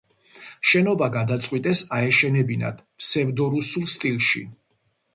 შენობა 0.69 1.09
გადაწყვიტეს 1.17 1.85
აეშენებინათ 1.99 2.83
ფსევდორუსულ 2.97 3.89
სტილში. 3.99 4.47